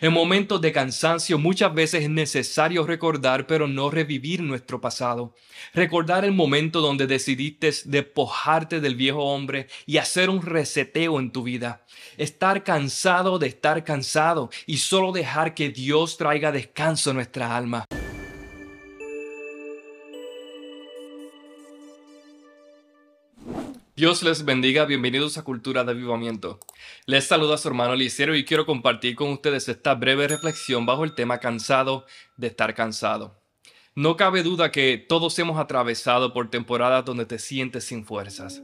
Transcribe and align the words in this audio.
En 0.00 0.12
momentos 0.12 0.60
de 0.60 0.70
cansancio 0.70 1.38
muchas 1.38 1.74
veces 1.74 2.04
es 2.04 2.10
necesario 2.10 2.86
recordar 2.86 3.46
pero 3.48 3.66
no 3.66 3.90
revivir 3.90 4.42
nuestro 4.42 4.80
pasado. 4.80 5.34
Recordar 5.74 6.24
el 6.24 6.32
momento 6.32 6.80
donde 6.80 7.08
decidiste 7.08 7.72
despojarte 7.84 8.80
del 8.80 8.94
viejo 8.94 9.24
hombre 9.24 9.66
y 9.86 9.96
hacer 9.96 10.30
un 10.30 10.42
reseteo 10.42 11.18
en 11.18 11.32
tu 11.32 11.42
vida. 11.42 11.84
Estar 12.16 12.62
cansado 12.62 13.40
de 13.40 13.48
estar 13.48 13.82
cansado 13.82 14.50
y 14.66 14.76
solo 14.76 15.10
dejar 15.10 15.54
que 15.54 15.70
Dios 15.70 16.16
traiga 16.16 16.52
descanso 16.52 17.10
a 17.10 17.14
nuestra 17.14 17.56
alma. 17.56 17.84
Dios 23.98 24.22
les 24.22 24.44
bendiga, 24.44 24.84
bienvenidos 24.84 25.38
a 25.38 25.42
Cultura 25.42 25.82
de 25.82 25.90
Avivamiento. 25.90 26.60
Les 27.06 27.24
saluda 27.24 27.58
su 27.58 27.66
hermano 27.66 27.96
Licero 27.96 28.36
y 28.36 28.44
quiero 28.44 28.64
compartir 28.64 29.16
con 29.16 29.30
ustedes 29.30 29.68
esta 29.68 29.96
breve 29.96 30.28
reflexión 30.28 30.86
bajo 30.86 31.02
el 31.02 31.16
tema 31.16 31.38
cansado 31.38 32.06
de 32.36 32.46
estar 32.46 32.76
cansado. 32.76 33.42
No 33.96 34.16
cabe 34.16 34.44
duda 34.44 34.70
que 34.70 34.98
todos 34.98 35.36
hemos 35.40 35.58
atravesado 35.58 36.32
por 36.32 36.48
temporadas 36.48 37.04
donde 37.04 37.26
te 37.26 37.40
sientes 37.40 37.82
sin 37.82 38.04
fuerzas, 38.04 38.62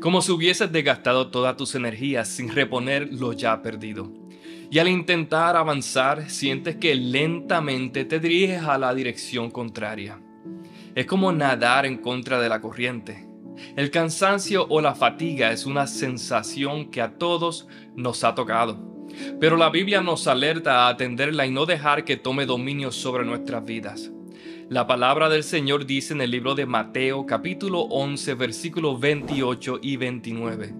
como 0.00 0.22
si 0.22 0.32
hubieses 0.32 0.72
desgastado 0.72 1.30
todas 1.30 1.58
tus 1.58 1.74
energías 1.74 2.26
sin 2.28 2.48
reponer 2.48 3.12
lo 3.12 3.34
ya 3.34 3.60
perdido. 3.60 4.10
Y 4.70 4.78
al 4.78 4.88
intentar 4.88 5.56
avanzar, 5.56 6.30
sientes 6.30 6.76
que 6.76 6.94
lentamente 6.94 8.06
te 8.06 8.18
diriges 8.18 8.62
a 8.62 8.78
la 8.78 8.94
dirección 8.94 9.50
contraria. 9.50 10.22
Es 10.94 11.04
como 11.04 11.32
nadar 11.32 11.84
en 11.84 11.98
contra 11.98 12.40
de 12.40 12.48
la 12.48 12.62
corriente 12.62 13.29
el 13.76 13.90
cansancio 13.90 14.66
o 14.68 14.80
la 14.80 14.94
fatiga 14.94 15.52
es 15.52 15.66
una 15.66 15.86
sensación 15.86 16.90
que 16.90 17.00
a 17.00 17.18
todos 17.18 17.68
nos 17.94 18.24
ha 18.24 18.34
tocado. 18.34 18.78
Pero 19.40 19.56
la 19.56 19.70
Biblia 19.70 20.00
nos 20.00 20.26
alerta 20.26 20.86
a 20.86 20.88
atenderla 20.88 21.46
y 21.46 21.50
no 21.50 21.66
dejar 21.66 22.04
que 22.04 22.16
tome 22.16 22.46
dominio 22.46 22.92
sobre 22.92 23.24
nuestras 23.24 23.64
vidas. 23.64 24.10
La 24.68 24.86
palabra 24.86 25.28
del 25.28 25.42
Señor 25.42 25.84
dice 25.84 26.14
en 26.14 26.20
el 26.20 26.30
libro 26.30 26.54
de 26.54 26.64
Mateo 26.64 27.26
capítulo 27.26 27.80
11 27.80 28.34
versículos 28.34 29.00
28 29.00 29.80
y 29.82 29.96
29. 29.96 30.74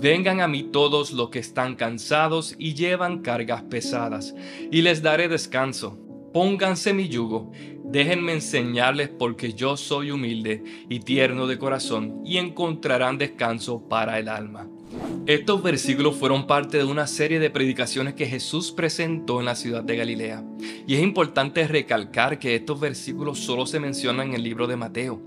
Vengan 0.00 0.40
a 0.40 0.48
mí 0.48 0.62
todos 0.62 1.12
los 1.12 1.30
que 1.30 1.40
están 1.40 1.74
cansados 1.74 2.54
y 2.58 2.74
llevan 2.74 3.22
cargas 3.22 3.62
pesadas, 3.62 4.34
y 4.70 4.82
les 4.82 5.02
daré 5.02 5.28
descanso. 5.28 5.98
Pónganse 6.32 6.94
mi 6.94 7.08
yugo 7.08 7.52
Déjenme 7.94 8.32
enseñarles 8.32 9.08
porque 9.08 9.52
yo 9.52 9.76
soy 9.76 10.10
humilde 10.10 10.64
y 10.88 10.98
tierno 10.98 11.46
de 11.46 11.58
corazón 11.58 12.22
y 12.24 12.38
encontrarán 12.38 13.18
descanso 13.18 13.88
para 13.88 14.18
el 14.18 14.28
alma. 14.28 14.66
Estos 15.26 15.62
versículos 15.62 16.16
fueron 16.16 16.48
parte 16.48 16.76
de 16.78 16.82
una 16.82 17.06
serie 17.06 17.38
de 17.38 17.50
predicaciones 17.50 18.14
que 18.14 18.26
Jesús 18.26 18.72
presentó 18.72 19.38
en 19.38 19.46
la 19.46 19.54
ciudad 19.54 19.84
de 19.84 19.96
Galilea. 19.96 20.42
Y 20.88 20.96
es 20.96 21.04
importante 21.04 21.68
recalcar 21.68 22.40
que 22.40 22.56
estos 22.56 22.80
versículos 22.80 23.38
solo 23.38 23.64
se 23.64 23.78
mencionan 23.78 24.30
en 24.30 24.34
el 24.34 24.42
libro 24.42 24.66
de 24.66 24.74
Mateo. 24.74 25.22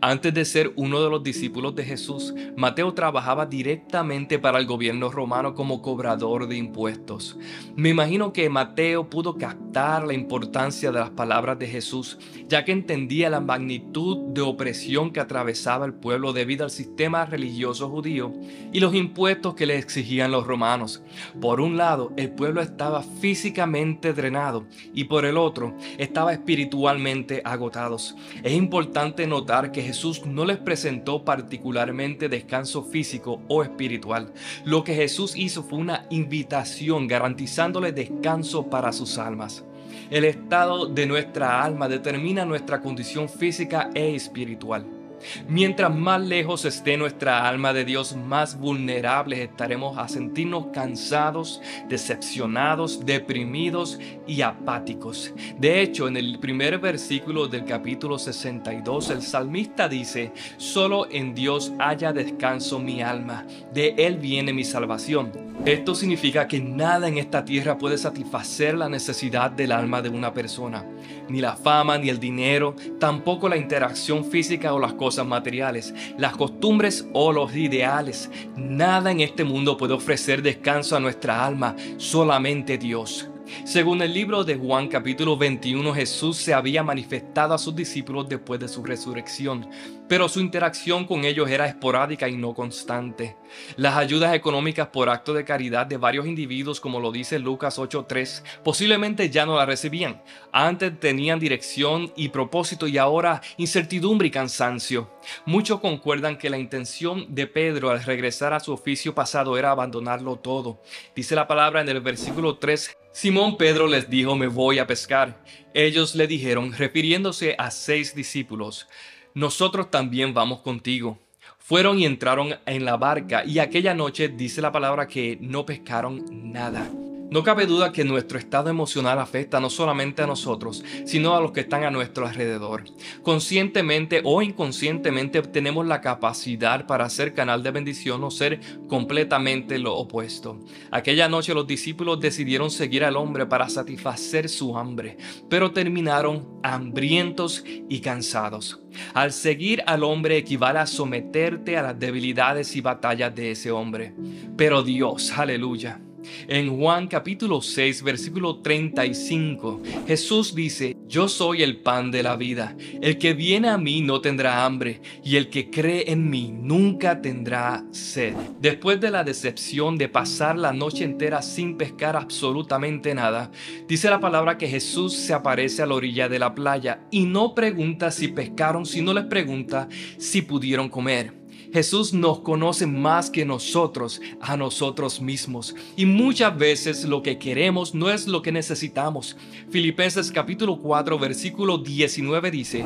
Antes 0.00 0.32
de 0.32 0.44
ser 0.44 0.72
uno 0.76 1.02
de 1.02 1.10
los 1.10 1.22
discípulos 1.22 1.74
de 1.74 1.84
Jesús, 1.84 2.34
Mateo 2.56 2.94
trabajaba 2.94 3.46
directamente 3.46 4.38
para 4.38 4.58
el 4.58 4.66
gobierno 4.66 5.10
romano 5.10 5.54
como 5.54 5.82
cobrador 5.82 6.48
de 6.48 6.56
impuestos. 6.56 7.38
Me 7.76 7.90
imagino 7.90 8.32
que 8.32 8.48
Mateo 8.48 9.10
pudo 9.10 9.36
captar 9.36 10.06
la 10.06 10.14
importancia 10.14 10.90
de 10.90 11.00
las 11.00 11.10
palabras 11.10 11.58
de 11.58 11.66
Jesús, 11.66 12.18
ya 12.48 12.64
que 12.64 12.72
entendía 12.72 13.30
la 13.30 13.40
magnitud 13.40 14.32
de 14.32 14.40
opresión 14.40 15.10
que 15.10 15.20
atravesaba 15.20 15.86
el 15.86 15.94
pueblo 15.94 16.32
debido 16.32 16.64
al 16.64 16.70
sistema 16.70 17.26
religioso 17.26 17.88
judío 17.88 18.32
y 18.72 18.80
los 18.80 18.94
impuestos 18.94 19.54
que 19.54 19.66
le 19.66 19.76
exigían 19.76 20.30
los 20.30 20.46
romanos. 20.46 21.02
Por 21.40 21.60
un 21.60 21.76
lado, 21.76 22.12
el 22.16 22.30
pueblo 22.30 22.60
estaba 22.60 23.02
físicamente 23.02 24.12
drenado 24.12 24.66
y 24.94 25.04
por 25.04 25.24
el 25.24 25.36
otro, 25.36 25.76
estaba 25.98 26.32
espiritualmente 26.32 27.42
agotados. 27.44 28.16
Es 28.42 28.52
importante 28.52 29.26
notar 29.26 29.59
que 29.68 29.82
Jesús 29.82 30.24
no 30.24 30.44
les 30.44 30.56
presentó 30.56 31.24
particularmente 31.24 32.28
descanso 32.28 32.82
físico 32.82 33.42
o 33.48 33.62
espiritual. 33.62 34.32
Lo 34.64 34.82
que 34.82 34.94
Jesús 34.94 35.36
hizo 35.36 35.62
fue 35.62 35.78
una 35.78 36.06
invitación 36.10 37.06
garantizándoles 37.06 37.94
descanso 37.94 38.70
para 38.70 38.92
sus 38.92 39.18
almas. 39.18 39.64
El 40.10 40.24
estado 40.24 40.86
de 40.86 41.06
nuestra 41.06 41.62
alma 41.62 41.88
determina 41.88 42.44
nuestra 42.44 42.80
condición 42.80 43.28
física 43.28 43.90
e 43.94 44.14
espiritual. 44.14 44.99
Mientras 45.48 45.94
más 45.94 46.20
lejos 46.20 46.64
esté 46.64 46.96
nuestra 46.96 47.48
alma 47.48 47.72
de 47.72 47.84
Dios, 47.84 48.16
más 48.16 48.58
vulnerables 48.58 49.40
estaremos 49.40 49.98
a 49.98 50.08
sentirnos 50.08 50.66
cansados, 50.72 51.60
decepcionados, 51.88 53.04
deprimidos 53.04 53.98
y 54.26 54.42
apáticos. 54.42 55.32
De 55.58 55.80
hecho, 55.80 56.08
en 56.08 56.16
el 56.16 56.38
primer 56.38 56.78
versículo 56.78 57.48
del 57.48 57.64
capítulo 57.64 58.18
62, 58.18 59.10
el 59.10 59.22
salmista 59.22 59.88
dice, 59.88 60.32
solo 60.56 61.08
en 61.10 61.34
Dios 61.34 61.72
haya 61.78 62.12
descanso 62.12 62.78
mi 62.78 63.02
alma, 63.02 63.46
de 63.72 63.94
Él 63.98 64.18
viene 64.18 64.52
mi 64.52 64.64
salvación. 64.64 65.50
Esto 65.66 65.94
significa 65.94 66.48
que 66.48 66.58
nada 66.58 67.06
en 67.06 67.18
esta 67.18 67.44
tierra 67.44 67.76
puede 67.76 67.98
satisfacer 67.98 68.74
la 68.74 68.88
necesidad 68.88 69.50
del 69.50 69.72
alma 69.72 70.00
de 70.00 70.08
una 70.08 70.32
persona. 70.32 70.86
Ni 71.28 71.40
la 71.42 71.54
fama, 71.54 71.98
ni 71.98 72.08
el 72.08 72.18
dinero, 72.18 72.74
tampoco 72.98 73.46
la 73.46 73.58
interacción 73.58 74.24
física 74.24 74.72
o 74.72 74.78
las 74.78 74.94
cosas 74.94 75.09
materiales, 75.18 75.94
las 76.18 76.36
costumbres 76.36 77.06
o 77.12 77.32
los 77.32 77.54
ideales. 77.54 78.30
Nada 78.56 79.10
en 79.10 79.20
este 79.20 79.44
mundo 79.44 79.76
puede 79.76 79.94
ofrecer 79.94 80.42
descanso 80.42 80.96
a 80.96 81.00
nuestra 81.00 81.44
alma, 81.44 81.76
solamente 81.98 82.78
Dios. 82.78 83.28
Según 83.64 84.02
el 84.02 84.12
libro 84.12 84.44
de 84.44 84.56
Juan 84.56 84.88
capítulo 84.88 85.36
21, 85.36 85.94
Jesús 85.94 86.36
se 86.36 86.54
había 86.54 86.82
manifestado 86.82 87.54
a 87.54 87.58
sus 87.58 87.74
discípulos 87.74 88.28
después 88.28 88.58
de 88.60 88.68
su 88.68 88.82
resurrección, 88.82 89.68
pero 90.08 90.28
su 90.28 90.40
interacción 90.40 91.06
con 91.06 91.24
ellos 91.24 91.48
era 91.48 91.66
esporádica 91.66 92.28
y 92.28 92.36
no 92.36 92.54
constante. 92.54 93.36
Las 93.76 93.96
ayudas 93.96 94.34
económicas 94.34 94.88
por 94.88 95.08
acto 95.08 95.34
de 95.34 95.44
caridad 95.44 95.86
de 95.86 95.96
varios 95.96 96.26
individuos, 96.26 96.80
como 96.80 97.00
lo 97.00 97.12
dice 97.12 97.38
Lucas 97.38 97.78
8.3, 97.78 98.42
posiblemente 98.62 99.30
ya 99.30 99.46
no 99.46 99.56
la 99.56 99.66
recibían. 99.66 100.22
Antes 100.52 100.98
tenían 100.98 101.38
dirección 101.38 102.12
y 102.16 102.28
propósito 102.30 102.86
y 102.86 102.98
ahora 102.98 103.40
incertidumbre 103.56 104.28
y 104.28 104.30
cansancio. 104.30 105.10
Muchos 105.44 105.80
concuerdan 105.80 106.38
que 106.38 106.50
la 106.50 106.58
intención 106.58 107.34
de 107.34 107.46
Pedro 107.46 107.90
al 107.90 108.02
regresar 108.02 108.52
a 108.52 108.60
su 108.60 108.72
oficio 108.72 109.14
pasado 109.14 109.56
era 109.58 109.70
abandonarlo 109.70 110.36
todo. 110.36 110.80
Dice 111.14 111.34
la 111.34 111.46
palabra 111.46 111.80
en 111.80 111.88
el 111.88 112.00
versículo 112.00 112.58
3, 112.58 112.96
Simón 113.12 113.56
Pedro 113.56 113.86
les 113.86 114.08
dijo, 114.08 114.36
me 114.36 114.46
voy 114.46 114.78
a 114.78 114.86
pescar. 114.86 115.42
Ellos 115.74 116.14
le 116.14 116.26
dijeron, 116.26 116.72
refiriéndose 116.72 117.54
a 117.58 117.70
seis 117.70 118.14
discípulos, 118.14 118.88
nosotros 119.34 119.90
también 119.90 120.34
vamos 120.34 120.60
contigo. 120.60 121.18
Fueron 121.58 121.98
y 121.98 122.06
entraron 122.06 122.56
en 122.66 122.84
la 122.84 122.96
barca 122.96 123.44
y 123.44 123.58
aquella 123.58 123.94
noche 123.94 124.28
dice 124.28 124.60
la 124.60 124.72
palabra 124.72 125.06
que 125.06 125.38
no 125.40 125.64
pescaron 125.66 126.52
nada. 126.52 126.90
No 127.30 127.44
cabe 127.44 127.66
duda 127.66 127.92
que 127.92 128.02
nuestro 128.02 128.40
estado 128.40 128.70
emocional 128.70 129.20
afecta 129.20 129.60
no 129.60 129.70
solamente 129.70 130.20
a 130.20 130.26
nosotros, 130.26 130.84
sino 131.04 131.36
a 131.36 131.40
los 131.40 131.52
que 131.52 131.60
están 131.60 131.84
a 131.84 131.90
nuestro 131.92 132.26
alrededor. 132.26 132.82
Conscientemente 133.22 134.20
o 134.24 134.42
inconscientemente 134.42 135.40
tenemos 135.42 135.86
la 135.86 136.00
capacidad 136.00 136.88
para 136.88 137.08
ser 137.08 137.32
canal 137.32 137.62
de 137.62 137.70
bendición 137.70 138.24
o 138.24 138.32
ser 138.32 138.58
completamente 138.88 139.78
lo 139.78 139.94
opuesto. 139.94 140.58
Aquella 140.90 141.28
noche 141.28 141.54
los 141.54 141.68
discípulos 141.68 142.18
decidieron 142.18 142.68
seguir 142.68 143.04
al 143.04 143.16
hombre 143.16 143.46
para 143.46 143.68
satisfacer 143.68 144.48
su 144.48 144.76
hambre, 144.76 145.16
pero 145.48 145.70
terminaron 145.70 146.58
hambrientos 146.64 147.64
y 147.88 148.00
cansados. 148.00 148.80
Al 149.14 149.32
seguir 149.32 149.84
al 149.86 150.02
hombre 150.02 150.36
equivale 150.36 150.80
a 150.80 150.86
someterte 150.86 151.76
a 151.76 151.82
las 151.82 151.98
debilidades 151.98 152.74
y 152.74 152.80
batallas 152.80 153.32
de 153.36 153.52
ese 153.52 153.70
hombre. 153.70 154.14
Pero 154.56 154.82
Dios, 154.82 155.30
aleluya 155.38 156.00
en 156.48 156.76
Juan 156.76 157.06
capítulo 157.06 157.60
6, 157.60 158.02
versículo 158.02 158.56
35, 158.60 159.80
Jesús 160.06 160.54
dice, 160.54 160.96
Yo 161.06 161.28
soy 161.28 161.62
el 161.62 161.78
pan 161.78 162.10
de 162.10 162.22
la 162.22 162.36
vida. 162.36 162.76
El 163.00 163.18
que 163.18 163.34
viene 163.34 163.68
a 163.68 163.78
mí 163.78 164.00
no 164.00 164.20
tendrá 164.20 164.64
hambre, 164.64 165.00
y 165.24 165.36
el 165.36 165.48
que 165.48 165.70
cree 165.70 166.10
en 166.10 166.30
mí 166.30 166.52
nunca 166.52 167.20
tendrá 167.20 167.84
sed. 167.90 168.34
Después 168.60 169.00
de 169.00 169.10
la 169.10 169.24
decepción 169.24 169.98
de 169.98 170.08
pasar 170.08 170.58
la 170.58 170.72
noche 170.72 171.04
entera 171.04 171.42
sin 171.42 171.76
pescar 171.76 172.16
absolutamente 172.16 173.14
nada, 173.14 173.50
dice 173.88 174.10
la 174.10 174.20
palabra 174.20 174.58
que 174.58 174.68
Jesús 174.68 175.14
se 175.14 175.34
aparece 175.34 175.82
a 175.82 175.86
la 175.86 175.94
orilla 175.94 176.28
de 176.28 176.38
la 176.38 176.54
playa 176.54 177.00
y 177.10 177.24
no 177.24 177.54
pregunta 177.54 178.10
si 178.10 178.28
pescaron, 178.28 178.86
sino 178.86 179.14
les 179.14 179.24
pregunta 179.24 179.88
si 180.18 180.42
pudieron 180.42 180.88
comer. 180.88 181.39
Jesús 181.72 182.12
nos 182.12 182.40
conoce 182.40 182.86
más 182.86 183.30
que 183.30 183.44
nosotros 183.44 184.20
a 184.40 184.56
nosotros 184.56 185.20
mismos. 185.20 185.74
Y 185.96 186.06
muchas 186.06 186.56
veces 186.56 187.04
lo 187.04 187.22
que 187.22 187.38
queremos 187.38 187.94
no 187.94 188.10
es 188.10 188.26
lo 188.26 188.42
que 188.42 188.52
necesitamos. 188.52 189.36
Filipenses 189.70 190.32
capítulo 190.32 190.78
4 190.78 191.18
versículo 191.18 191.78
19 191.78 192.50
dice, 192.50 192.84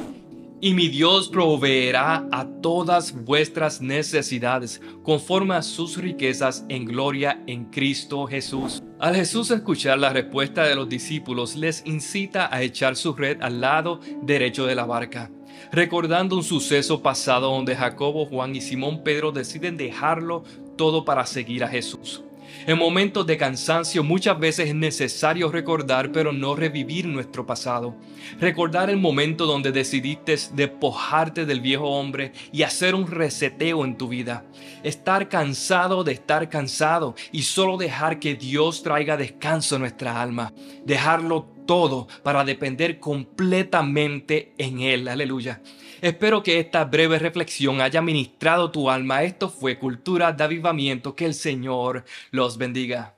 y 0.65 0.73
mi 0.73 0.89
Dios 0.89 1.29
proveerá 1.29 2.27
a 2.33 2.47
todas 2.47 3.13
vuestras 3.13 3.83
necesidades 3.83 4.81
conforme 5.03 5.57
a 5.57 5.63
sus 5.63 5.99
riquezas 5.99 6.65
en 6.71 6.87
gloria 6.87 7.43
en 7.47 7.67
Cristo 7.67 8.27
Jesús. 8.27 8.83
Al 8.99 9.15
Jesús 9.15 9.51
escuchar 9.51 9.99
la 9.99 10.15
respuesta 10.15 10.65
de 10.65 10.75
los 10.75 10.89
discípulos, 10.89 11.55
les 11.55 11.83
incita 11.85 12.49
a 12.51 12.63
echar 12.63 12.97
su 12.97 13.13
red 13.13 13.43
al 13.43 13.61
lado 13.61 14.01
derecho 14.23 14.65
de 14.65 14.75
la 14.75 14.87
barca, 14.87 15.31
recordando 15.73 16.37
un 16.37 16.45
suceso 16.45 17.03
pasado 17.03 17.51
donde 17.51 17.77
Jacobo, 17.77 18.27
Juan 18.27 18.55
y 18.55 18.61
Simón 18.61 19.03
Pedro 19.03 19.33
deciden 19.33 19.77
dejarlo 19.77 20.45
todo 20.77 21.05
para 21.05 21.27
seguir 21.27 21.65
a 21.65 21.69
Jesús. 21.69 22.23
En 22.67 22.79
momentos 22.79 23.27
de 23.27 23.37
cansancio 23.37 24.03
muchas 24.03 24.39
veces 24.39 24.69
es 24.69 24.75
necesario 24.75 25.51
recordar 25.51 26.12
pero 26.12 26.33
no 26.33 26.55
revivir 26.55 27.06
nuestro 27.06 27.45
pasado. 27.45 27.95
Recordar 28.41 28.91
el 28.91 28.97
momento 28.97 29.45
donde 29.47 29.73
decidiste 29.73 30.37
despojarte 30.53 31.45
del 31.45 31.61
viejo 31.61 31.85
hombre 31.85 32.33
y 32.53 32.62
hacer 32.62 32.95
un 32.95 33.07
reseteo 33.07 33.85
en 33.85 33.97
tu 33.97 34.09
vida. 34.09 34.45
Estar 34.83 35.29
cansado 35.29 36.05
de 36.05 36.12
estar 36.12 36.49
cansado 36.49 37.15
y 37.33 37.43
solo 37.43 37.77
dejar 37.77 38.19
que 38.19 38.35
Dios 38.35 38.83
traiga 38.83 39.17
descanso 39.17 39.77
a 39.77 39.81
nuestra 39.81 40.23
alma. 40.23 40.53
Dejarlo 40.85 41.55
todo 41.66 42.08
para 42.22 42.44
depender 42.44 42.99
completamente 42.99 44.52
en 44.58 44.81
Él. 44.81 45.08
Aleluya. 45.08 45.61
Espero 46.00 46.43
que 46.43 46.61
esta 46.61 46.84
breve 46.84 47.19
reflexión 47.19 47.81
haya 47.81 48.02
ministrado 48.02 48.70
tu 48.70 48.90
alma. 48.90 49.22
Esto 49.22 49.49
fue 49.49 49.78
Cultura 49.78 50.32
de 50.32 50.44
Avivamiento. 50.44 51.14
Que 51.14 51.25
el 51.25 51.34
Señor 51.34 52.05
los 52.31 52.58
bendiga. 52.58 53.13